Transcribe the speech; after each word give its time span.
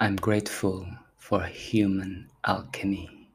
I'm 0.00 0.14
grateful 0.14 0.86
for 1.16 1.42
human 1.42 2.30
alchemy, 2.44 3.32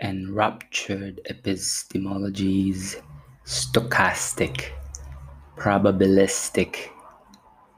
enraptured 0.00 1.20
epistemologies, 1.30 3.00
stochastic, 3.44 4.72
probabilistic, 5.56 6.88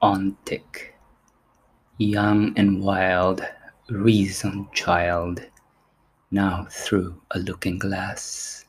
ontic, 0.02 0.94
young 1.98 2.54
and 2.56 2.82
wild, 2.82 3.42
reason 3.90 4.66
child, 4.72 5.42
now 6.30 6.66
through 6.70 7.20
a 7.32 7.40
looking 7.40 7.78
glass, 7.78 8.64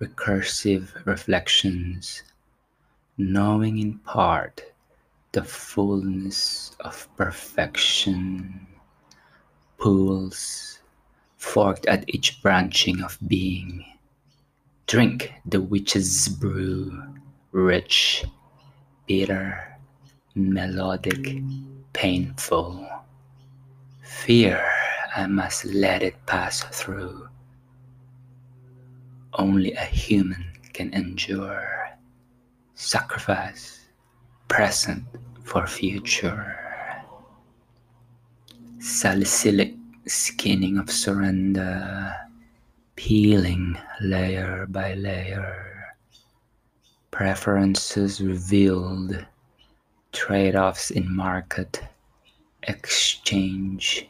recursive 0.00 1.06
reflections, 1.06 2.24
knowing 3.16 3.78
in 3.78 4.00
part 4.00 4.67
the 5.32 5.44
fullness 5.44 6.74
of 6.80 7.08
perfection, 7.16 8.66
pools 9.76 10.80
forked 11.36 11.86
at 11.86 12.04
each 12.08 12.42
branching 12.42 13.02
of 13.02 13.18
being. 13.26 13.84
Drink 14.86 15.32
the 15.44 15.60
witch's 15.60 16.28
brew, 16.28 17.02
rich, 17.52 18.24
bitter, 19.06 19.78
melodic, 20.34 21.42
painful. 21.92 22.88
Fear, 24.00 24.64
I 25.14 25.26
must 25.26 25.66
let 25.66 26.02
it 26.02 26.24
pass 26.24 26.62
through. 26.64 27.28
Only 29.34 29.74
a 29.74 29.84
human 29.84 30.52
can 30.72 30.92
endure. 30.94 31.90
Sacrifice 32.74 33.77
present 34.48 35.04
for 35.44 35.66
future. 35.66 36.56
Salicylic 38.80 39.74
skinning 40.06 40.78
of 40.78 40.90
surrender, 40.90 42.14
peeling 42.96 43.78
layer 44.00 44.66
by 44.68 44.94
layer. 44.94 45.94
Preferences 47.10 48.20
revealed, 48.20 49.24
trade 50.12 50.56
offs 50.56 50.90
in 50.90 51.14
market, 51.14 51.82
exchange, 52.62 54.08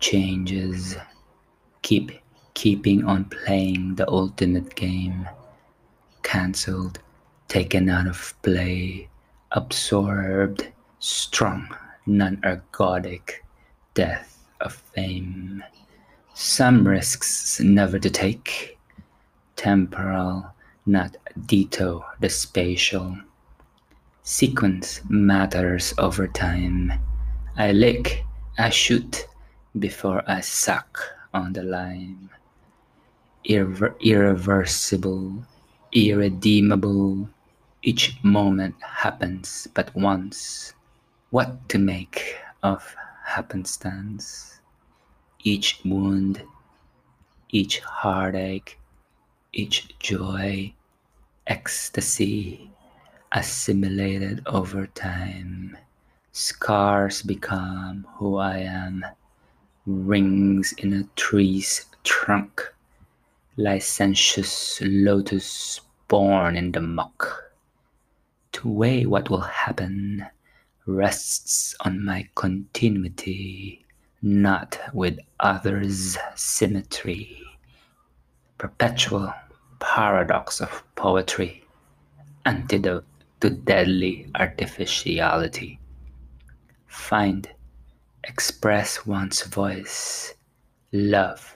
changes. 0.00 0.96
Keep 1.82 2.12
keeping 2.54 3.04
on 3.04 3.26
playing 3.26 3.94
the 3.96 4.08
ultimate 4.08 4.74
game. 4.74 5.28
Cancelled, 6.22 6.98
taken 7.48 7.88
out 7.88 8.06
of 8.06 8.34
play 8.42 9.08
absorbed, 9.52 10.68
strong, 10.98 11.68
non-ergodic 12.06 13.42
death 13.94 14.38
of 14.60 14.74
fame. 14.74 15.62
Some 16.34 16.86
risks 16.86 17.60
never 17.60 17.98
to 17.98 18.10
take, 18.10 18.78
temporal, 19.56 20.52
not 20.84 21.16
ditto 21.46 22.04
the 22.20 22.28
spatial. 22.28 23.16
Sequence 24.22 25.00
matters 25.08 25.94
over 25.98 26.26
time. 26.28 26.92
I 27.56 27.72
lick, 27.72 28.24
I 28.58 28.70
shoot 28.70 29.26
before 29.78 30.22
I 30.26 30.40
suck 30.40 30.98
on 31.32 31.52
the 31.52 31.62
lime. 31.62 32.30
Irre- 33.48 33.98
irreversible, 34.00 35.44
irredeemable, 35.92 37.28
each 37.86 38.18
moment 38.24 38.74
happens 38.82 39.68
but 39.72 39.94
once. 39.94 40.74
What 41.30 41.68
to 41.68 41.78
make 41.78 42.36
of 42.64 42.96
happenstance? 43.24 44.58
Each 45.44 45.78
wound, 45.84 46.42
each 47.50 47.78
heartache, 47.78 48.80
each 49.52 49.96
joy, 50.00 50.74
ecstasy, 51.46 52.68
assimilated 53.30 54.42
over 54.46 54.88
time. 54.88 55.78
Scars 56.32 57.22
become 57.22 58.04
who 58.16 58.36
I 58.38 58.58
am, 58.58 59.04
rings 59.86 60.74
in 60.78 60.92
a 60.92 61.04
tree's 61.14 61.86
trunk, 62.02 62.66
licentious 63.56 64.80
lotus 64.82 65.80
born 66.08 66.56
in 66.56 66.72
the 66.72 66.80
muck 66.80 67.45
to 68.56 68.70
weigh 68.70 69.04
what 69.04 69.28
will 69.28 69.42
happen 69.42 70.24
rests 70.86 71.74
on 71.80 72.02
my 72.02 72.26
continuity, 72.36 73.84
not 74.22 74.80
with 74.94 75.18
others' 75.40 76.16
symmetry. 76.36 77.42
Perpetual 78.56 79.30
paradox 79.78 80.62
of 80.62 80.82
poetry, 80.94 81.64
antidote 82.46 83.04
to 83.42 83.50
deadly 83.50 84.26
artificiality. 84.36 85.78
Find, 86.86 87.46
express 88.24 89.04
one's 89.04 89.42
voice. 89.42 90.32
Love 90.92 91.54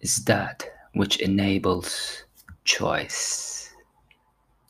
is 0.00 0.24
that 0.24 0.68
which 0.94 1.20
enables 1.20 2.24
choice. 2.64 3.61